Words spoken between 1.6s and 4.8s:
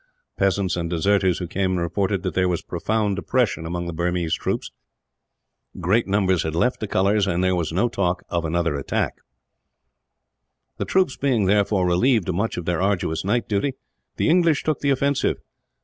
in reported that there was profound depression among the Burmese troops.